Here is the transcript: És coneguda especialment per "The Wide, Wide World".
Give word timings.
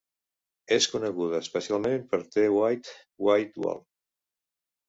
És 0.77 0.87
coneguda 0.93 1.41
especialment 1.45 2.09
per 2.13 2.21
"The 2.37 2.47
Wide, 2.57 2.97
Wide 3.29 3.65
World". 3.67 3.89